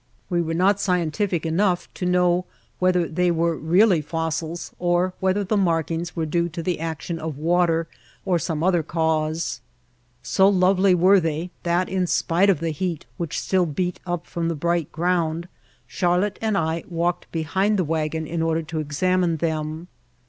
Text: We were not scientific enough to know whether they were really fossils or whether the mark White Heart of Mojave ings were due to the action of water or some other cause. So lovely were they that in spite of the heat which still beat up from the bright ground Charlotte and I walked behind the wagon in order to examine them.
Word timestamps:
We 0.31 0.41
were 0.41 0.55
not 0.55 0.79
scientific 0.81 1.45
enough 1.45 1.87
to 1.93 2.07
know 2.07 2.45
whether 2.79 3.07
they 3.07 3.29
were 3.29 3.55
really 3.55 4.01
fossils 4.01 4.71
or 4.79 5.13
whether 5.19 5.43
the 5.43 5.55
mark 5.55 5.63
White 5.63 5.75
Heart 5.75 5.81
of 5.81 5.91
Mojave 5.91 5.99
ings 5.99 6.15
were 6.15 6.25
due 6.41 6.49
to 6.49 6.63
the 6.63 6.79
action 6.79 7.19
of 7.19 7.37
water 7.37 7.87
or 8.25 8.39
some 8.39 8.63
other 8.63 8.81
cause. 8.81 9.61
So 10.23 10.49
lovely 10.49 10.95
were 10.95 11.19
they 11.19 11.51
that 11.61 11.87
in 11.87 12.07
spite 12.07 12.49
of 12.49 12.61
the 12.61 12.71
heat 12.71 13.05
which 13.17 13.39
still 13.39 13.67
beat 13.67 13.99
up 14.07 14.25
from 14.25 14.47
the 14.47 14.55
bright 14.55 14.91
ground 14.91 15.47
Charlotte 15.85 16.39
and 16.41 16.57
I 16.57 16.83
walked 16.89 17.31
behind 17.31 17.77
the 17.77 17.83
wagon 17.83 18.25
in 18.25 18.41
order 18.41 18.63
to 18.63 18.79
examine 18.79 19.37
them. 19.37 19.87